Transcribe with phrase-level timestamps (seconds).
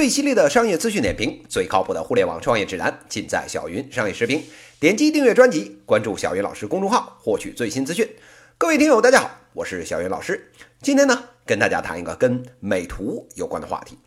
[0.00, 4.42] 最犀利的商业资讯点评，最靠谱的互联网创业指南，尽在小云商业视频。
[4.78, 8.08] 点击订阅专辑，关注小云老师公众号，获取最新资讯。
[8.56, 10.52] 各位听友，大家好，我是小云老师。
[10.80, 13.98] 今天呢，跟大家谈一个跟美图有关的话题。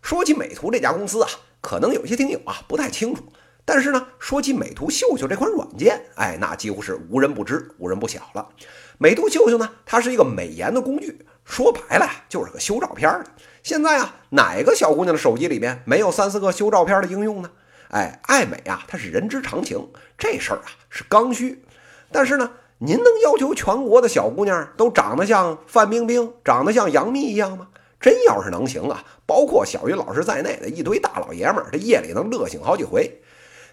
[0.00, 1.28] 说起美图这家公司啊，
[1.60, 3.24] 可能有些听友啊不太清楚。
[3.64, 8.50] 但是呢，说起美图秀秀这款软件，哎，那几乎是无人不知、无人不晓了。
[8.98, 13.26] 美图秀秀呢，它是一个美颜的工具，说白了就是个修照片的。
[13.60, 17.50] 现在啊，哪个小姑娘的手机里面没有三四个修照片的应用呢？
[17.88, 21.64] 哎，爱美啊，它是人之常情，这事儿啊是刚需。
[22.12, 27.66] 但是呢，您能要求全国的小姑娘都长得像范冰冰、长得像杨幂一样吗？
[28.00, 33.20] 真要是能行啊，包括小云老师在内的一堆大老爷们儿，这夜里能乐醒好几回。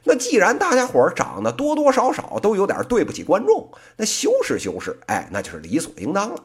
[0.03, 6.43] 那既然大家伙儿长得多多少少都有点对不起观众，那修饰修饰，哎，那就是理所应当了。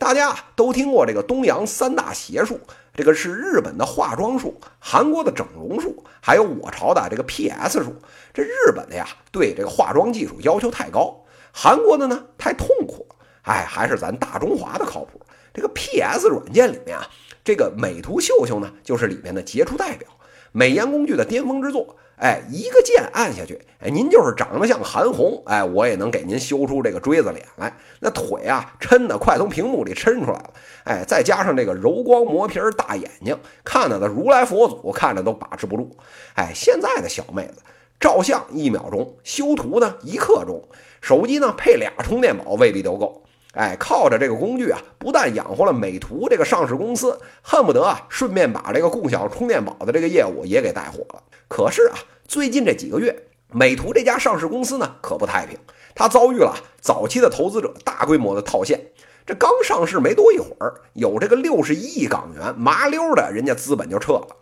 [0.00, 2.58] 大家都听过这个东洋三大邪术，
[2.94, 7.94] 这个是日本的化妆术、韩国的整容术，还有我朝的这个 PS 术。
[8.32, 13.06] 这日本的呀，对这个化妆技术要求太高；韩国的呢，太痛苦。
[13.42, 15.20] 哎，还是咱大中华的靠谱。
[15.52, 17.06] 这个 PS 软件里面啊，
[17.44, 20.08] 这个美图秀秀呢，就是里面的杰出代表，
[20.52, 21.96] 美颜工具的巅峰之作。
[22.16, 27.72] 哎，一个键按下去，哎，您就是长得像韩红，哎，我也能给您修出这个锥子脸来。
[27.98, 30.50] 那腿啊，抻的快从屏幕里抻出来了，
[30.84, 33.34] 哎，再加上这个柔光磨皮大眼睛，
[33.64, 35.96] 看着的如来佛祖看着都把持不住。
[36.34, 37.62] 哎，现在的小妹子
[37.98, 40.62] 照相一秒钟，修图呢一刻钟，
[41.00, 43.19] 手机呢配俩充电宝未必都够。
[43.54, 51.22] 哎，靠着这个工具啊，不但养活了美图这个上市公司，恨不得啊顺便把这个共享充电宝的这个业务也给带火了。
[51.48, 51.98] 可是啊，
[52.28, 55.58] 最近这几个月，美图这家上市公司呢可不太平，
[55.96, 58.80] 它遭遇了早期的投资者大规模的套现。
[59.26, 64.36] 这刚上市没多一会儿，有这个六十亿港元麻溜的，人家资本就撤了。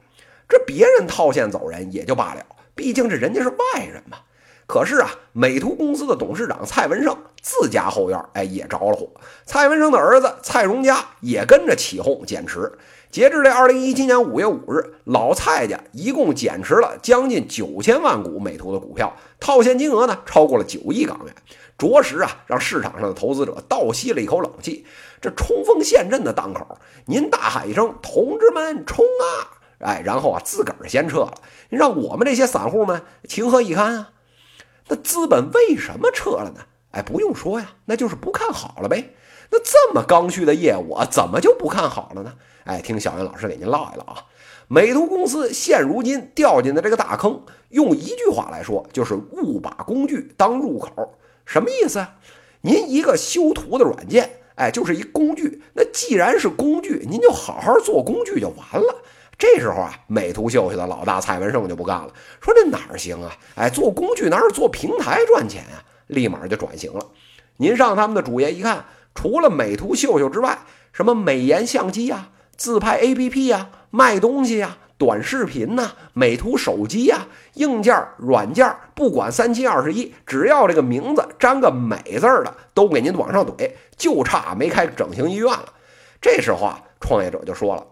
[0.49, 2.45] 这别人套现走人也就罢了，
[2.75, 4.19] 毕竟这人家是外人嘛。
[4.69, 9.09] 可是啊，美图公司的董事长蔡文胜自家后院哎也着了火，
[9.47, 12.71] 蔡文胜的儿子蔡荣家也跟着起哄减持。
[13.11, 21.35] 截至这二零一七年五月五日，老蔡家一共减持了将近九千万股美图的股票，套现金额呢超过了九亿港元，
[21.79, 24.85] 着实啊让市场上的投资者倒吸了一口冷气。
[25.23, 31.33] 这冲锋陷阵的当口，您大喊一声“同志们冲啊”，哎，然后啊自个儿先撤了，
[31.71, 34.11] 让我们这些散户们情何以堪啊？
[34.89, 36.61] 那资本为什么撤了呢？
[36.93, 39.15] 哎，不用说呀，那就是不看好了呗。
[39.51, 42.35] 那这么刚需的业务，怎么就不看好了呢？
[42.65, 44.25] 哎，听小云老师给您唠一唠啊。
[44.69, 51.15] 美图公司现如今掉进的这个大坑，用一句话来说，就是误把工具当入口。
[51.47, 52.17] 什么意思啊？
[52.61, 55.63] 您一个修图的软件，哎，就是一工具。
[55.75, 59.03] 那既然是工具，您就好好做工具就完了。
[59.39, 62.11] 这时候啊，美图秀秀的老大蔡文胜就不干了，
[62.41, 63.33] 说这哪儿行啊？
[63.55, 65.79] 哎，做工具哪是做平台赚钱啊？
[66.09, 67.07] 立马就转型了。
[67.59, 68.85] 您上他们的主页一看，
[69.15, 70.59] 除了美图秀秀之外，
[70.93, 85.73] 什么美颜相机呀、自拍 APP 呀、卖东西呀、短视频呐、美图手机呀、硬件、软件，不管三七二十一，只要这个名字沾个美字的，都给您往上怼，就差没开整形医院了。
[86.21, 87.87] 这时候啊，创业者就说了。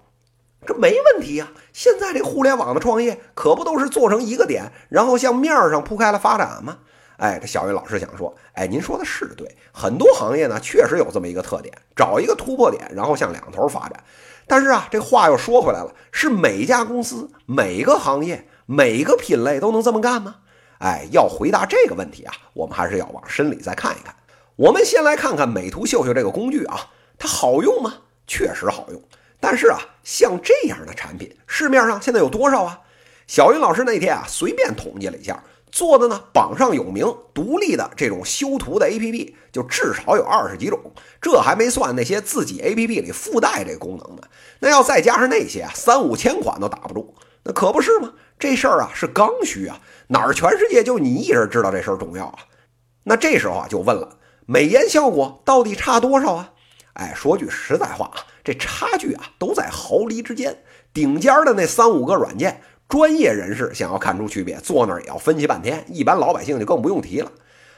[0.64, 1.48] 这没问题呀！
[1.72, 6.78] 现在这互联网的创业可不都是做成一个点，然后向面上铺开了发展吗？
[7.18, 14.04] 哎，这小云老师想说，哎，您说的是对，很多行业呢确实有这么一个特点，找一个突破点，然后向两头发展。
[14.46, 20.36] 但是啊，这话又说回来了，是每家公司、每个行业、每个品类都能这么干吗？
[20.78, 24.14] 哎，要回答这个问题啊，我们还是要往深里再看一看。
[24.56, 27.94] 我们先来看看美图秀秀这个工具啊，它好用吗？
[28.26, 29.00] 确实好用。
[29.48, 32.80] 但是啊，像这样的产品，市面上现在有多少啊？
[33.28, 35.40] 小云老师那天啊，随便统计了一下，
[35.70, 40.80] 做的呢榜上有名、独立的这种修图的 APP，就至少有二十几种。
[41.22, 44.28] 这还没算那些自己 APP 里附带这功能的。
[44.59, 47.15] 那要再加上那些啊，三五千款都打不住。
[47.44, 48.15] 那可不是吗？
[48.41, 49.78] 这事儿啊是刚需啊，
[50.09, 52.38] 哪儿全世界就你一人知道这事儿重要啊？
[53.04, 56.53] 那这时候啊就问了，美颜效果到底差多少啊？
[56.97, 58.21] 哎，说句实在话啊。
[58.45, 60.57] 这差距啊，都在毫厘之间。
[60.93, 65.84] 顶尖的那三五个软件，专业人士想要看出区别，坐那儿也要分析半天。
[65.89, 67.33] 一般老百姓就更不用提了。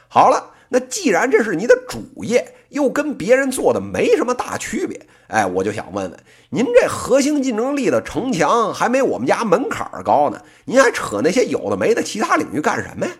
[0.07, 6.19] 好了，那既然这是你的主业，又跟别人做的没什么大区别，哎，我就想问问
[6.51, 13.11] 您，这核心竞争力的城墙还没我们家门槛高呢，您还扯那些有的没的其他领域干什么呀？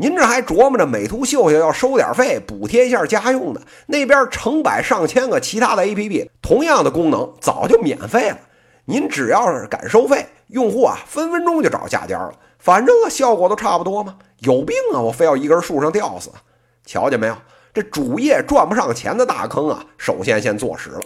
[0.00, 8.38] 您这还琢磨着美图秀秀要收点费补贴一下家用的，那边成百上千个其他的 APP，同样的功能早就免费了。
[8.84, 12.32] 您只要是敢收费，用户啊分分钟就找下家了。
[12.60, 15.00] 反正啊效果都差不多嘛，有病啊！
[15.00, 16.30] 我非要一根树上吊死？
[16.86, 17.36] 瞧见没有？
[17.74, 21.00] 这主业赚不上钱的大坑啊，首先先坐实了。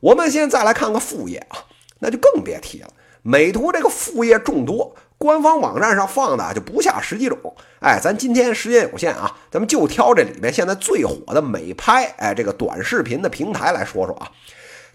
[0.00, 1.56] 我们现在再来看看副业啊，
[2.00, 2.88] 那就更别提了。
[3.22, 7.38] 美图这个副业众多，官方网站上放的就不下十几种。
[7.80, 14.30] 哎，咱今天时间有限啊，咱们就挑这里面现在最火的美拍，哎，这个短视频的平台来说说啊。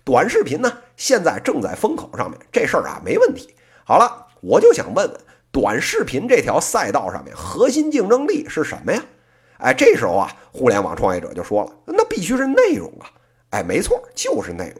[0.03, 3.53] 短视频呢，现在正在风口上面，这事儿啊没问题。
[3.83, 5.19] 好了，我就想问问，
[5.51, 9.03] 短视频这条赛道上面核心竞争力是什么呀？
[9.57, 13.11] 哎，这时候啊，互联网创业者就说了，那必须是内容啊！
[13.51, 14.75] 哎，没错，就是内容。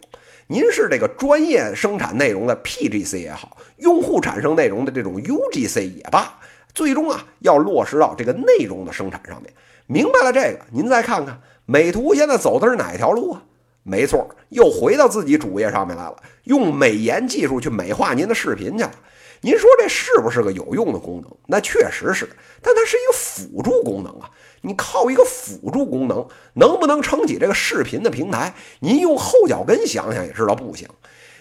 [0.48, 6.39] 您是这个专业生产内容的 PGC 也好，用户产生内容的这种 UGC 也罢，
[6.74, 9.54] 最终啊要落实到这个内容的生产上面。
[9.86, 13.44] 明白了这个，您再看看美图现在走的是哪条路啊？
[13.83, 18.92] 没错，又回到自己主页上面来了，用美颜技术去美化您的视频去了。
[19.41, 21.31] 您说这是不是个有用的功能？
[21.47, 22.30] 那确实是，
[22.62, 24.30] 但它是一个辅助功能啊。
[24.62, 28.53] 你靠一个辅助功能，能不能撑起这个视频的平台？
[28.80, 30.88] 您用后脚跟想想也知道不行。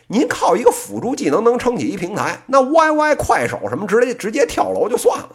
[0.06, 5.30] 您靠一个辅助技能能撑起一平台，那 YY 快手什么直接直接跳楼就算了。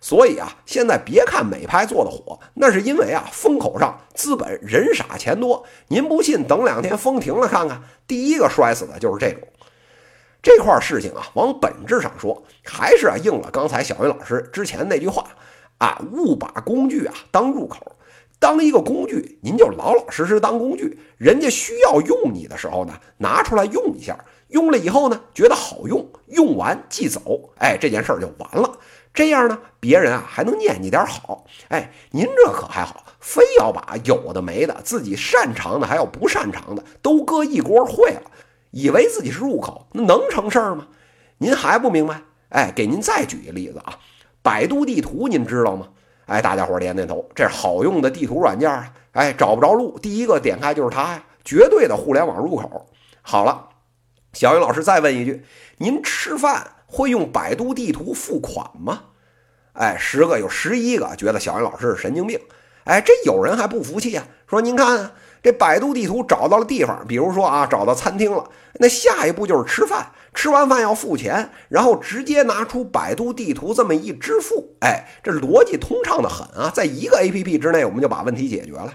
[0.00, 5.64] 所以啊，现在别看美拍做的火，那是因为啊风口上资本人傻钱多。
[5.88, 9.46] 您不信，等两天风停了看看，第一个摔死的就是这种。
[10.46, 15.26] 这块事情啊，往本质上说，还是啊应了刚才小云老师之前那句话
[15.78, 17.96] 啊，勿把工具啊当入口，
[18.38, 21.00] 当一个工具，您就老老实实当工具。
[21.18, 24.16] 人家需要用你的时候呢，拿出来用一下，
[24.46, 28.78] 用了以后呢，觉得好用，用完即走，哎，这件事儿就完了。
[29.12, 31.44] 这样呢，别人啊还能念你点好。
[31.70, 38.22] 哎，您这可还好，非要把有的没的，自己擅长的还有不擅长的都搁一锅烩了。
[38.76, 40.86] 以为自己是入口，那能成事儿吗？
[41.38, 42.20] 您还不明白？
[42.50, 43.98] 哎，给您再举一例子啊，
[44.42, 45.88] 百度地图您知道吗？
[46.26, 48.92] 哎，大家伙点点头，这是好用的地图软件啊。
[49.12, 52.86] 哎，找不着路，第一个点开就是它呀，绝对的互联网入口。
[53.22, 53.66] 好了，
[54.34, 55.42] 小云老师再问一句，
[55.78, 59.04] 您吃饭会用百度地图付款吗？
[59.72, 62.38] 哎，十个有十一个觉得小云老师是神经病。
[62.84, 65.12] 哎，这有人还不服气啊，说您看。
[65.42, 68.44] 这百度地图找到了地方，比如说啊，找到餐厅了，
[68.80, 78.92] 那下一步就是吃饭，吃完饭要付钱，然后直接拿出百度地图这么一支付，哎，这逻辑通畅的很啊，在一个 APP 之内，我们就把问题解决了。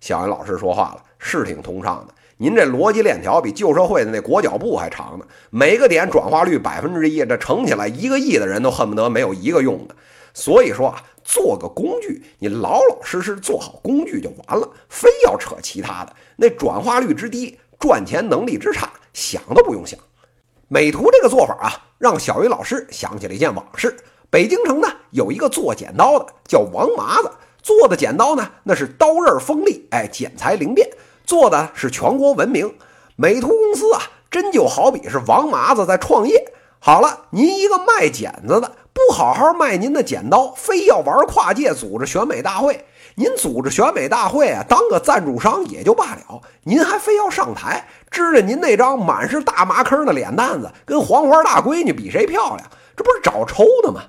[0.00, 9.94] 小云老师说话了，是挺通畅的，您这逻辑链条比旧社会的那裹脚布还长呢，每个点转化率百分之一，这乘起来一个亿的人都恨不得没有一个用的。
[10.34, 19.98] 所以说啊，做个工具，你老老实实做好工具就完了，非要扯其他的，那转化率之低，赚钱能力之差，想都不用想。
[20.66, 23.96] 美图这个做法啊，让小鱼老师想起了一件往事。
[24.28, 27.30] 北京城呢有一个做剪刀的，叫王麻子，
[27.62, 30.90] 做的剪刀呢那是刀刃锋利，哎，剪裁灵便，
[31.24, 32.74] 做的是全国闻名。
[33.14, 36.52] 美图公司啊，真就好比是王麻子在创业。
[36.80, 38.72] 好了，您一个卖剪子的。
[38.94, 42.86] 不好好卖您的剪刀，非要玩跨界组织选美大会。
[43.16, 54.02] 您组织选美大会啊，当个赞助商也就罢了，您还非要上台，支着您那张满是大麻坑的脸蛋子，跟黄花大闺女比谁漂亮，这不是找抽的吗？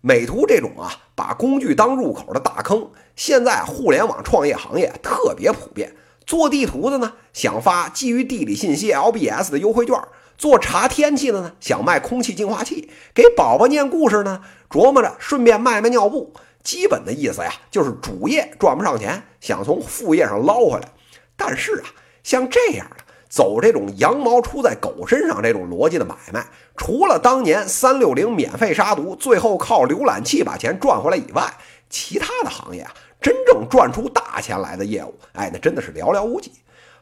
[0.00, 5.94] 美图这种啊，把工具当入口的大坑，现在互联网创业行业特别普遍。
[6.26, 9.94] 做地图的呢，想发基于地理信息 LBS 的优惠券。
[10.40, 16.32] 做查天气的呢，想卖空气净化器；给宝宝念故事呢，琢磨着顺便卖卖尿布。
[16.64, 20.88] 基本的意思呀，就是主业赚不上钱，想从副业上捞回来。
[21.36, 21.92] 但是啊，
[22.22, 31.52] 像这样的走这种羊毛出在狗身上这种逻辑的买卖，除了当年三六零免费杀毒，最后靠浏览器把钱赚回来以外，
[31.90, 36.50] 其他的行业啊，真正赚出大钱来的业务，哎，那真的是寥寥无几。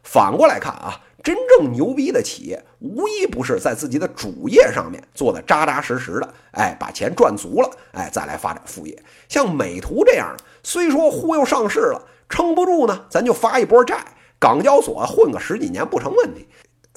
[0.03, 1.03] 反过来看啊。
[1.23, 8.97] 真正牛逼的企业，无一不是在自己的主业上面做的扎扎实实的，哎，把钱赚足了，哎，再来发展副业。
[9.29, 13.99] 像美图这样，虽说忽悠上市了，撑不住呢，咱就发一波债，
[14.39, 16.47] 港交所混个十几年不成问题。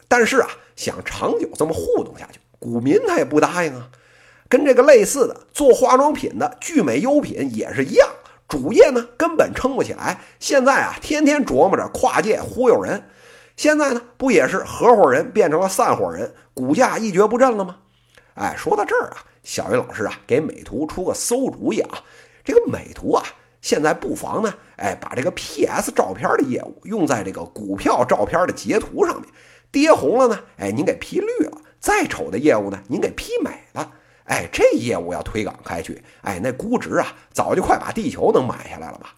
[0.08, 3.90] 但是啊，想长久这么糊弄下去，股民他也不答应啊。
[4.48, 8.08] 跟这个类似的，做化妆品的聚美优品也是一样，
[8.48, 10.22] 主业呢根本撑不起来。
[10.40, 13.02] 现在啊，天天琢磨着跨界忽悠人。
[13.62, 17.78] 现在呢，不也是合伙人变成了散伙人，股价一蹶不振了吗？
[18.34, 22.00] 哎，说到这儿啊，小云老师啊，给美图出个馊主意啊。
[22.44, 23.24] 这个美图啊，
[23.62, 29.30] 现在不妨呢，哎，把这个 PS 照片的业务用在这个股票照片的截图上面，
[29.72, 33.92] 跌红了呢，哎，您给 P 绿了，再丑的业务呢，您给批美了，
[34.24, 39.14] 哎，这业务要推广开去，哎，那估值啊，早就快把地球能买下来了吧。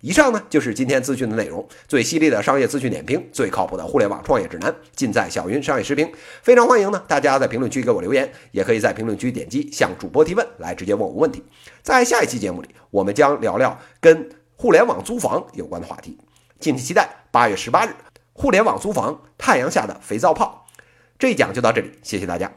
[0.00, 6.08] 以上呢就是今天资讯的内容，最犀利的商业资讯点评，最靠谱的互联网创业指南，尽在小云商业时评。
[6.42, 11.42] 非常欢迎呢，大家在评论区给我留言，也可以在评论区点击向主播提问，来直接问我问题。
[11.82, 16.16] 在下一期节目里，我们将聊聊跟互联网租房有关的话题，
[16.60, 17.08] 敬请期待。
[17.30, 17.90] 八月十八日，
[18.32, 20.66] 互联网租房，太阳下的肥皂泡。
[21.18, 22.52] 这一讲就到这里，谢谢大家。